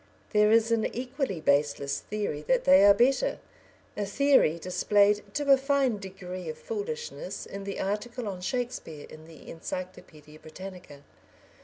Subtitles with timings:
[0.31, 3.37] There is an equally baseless theory that they are better,
[3.95, 9.25] a theory displayed to a fine degree of foolishness in the article on Shakespeare in
[9.25, 11.03] the Encyclopaedia Britannica.